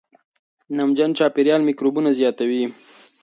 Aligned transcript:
نمجن 0.77 1.11
چاپېریال 1.19 1.61
میکروبونه 1.67 2.09
زیاتوي. 2.19 2.63